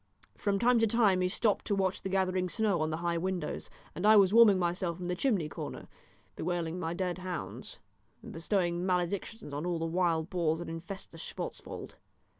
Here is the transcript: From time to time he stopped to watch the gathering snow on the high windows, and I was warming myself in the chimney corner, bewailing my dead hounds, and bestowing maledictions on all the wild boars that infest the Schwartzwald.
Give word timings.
From 0.35 0.57
time 0.57 0.79
to 0.79 0.87
time 0.87 1.21
he 1.21 1.29
stopped 1.29 1.65
to 1.65 1.75
watch 1.75 2.01
the 2.01 2.09
gathering 2.09 2.49
snow 2.49 2.81
on 2.81 2.89
the 2.89 2.97
high 3.05 3.19
windows, 3.19 3.69
and 3.93 4.03
I 4.03 4.15
was 4.15 4.33
warming 4.33 4.57
myself 4.57 4.99
in 4.99 5.05
the 5.05 5.15
chimney 5.15 5.47
corner, 5.47 5.87
bewailing 6.35 6.79
my 6.79 6.95
dead 6.95 7.19
hounds, 7.19 7.77
and 8.23 8.31
bestowing 8.33 8.83
maledictions 8.83 9.53
on 9.53 9.63
all 9.63 9.77
the 9.77 9.85
wild 9.85 10.27
boars 10.31 10.57
that 10.57 10.69
infest 10.69 11.11
the 11.11 11.19
Schwartzwald. 11.19 11.97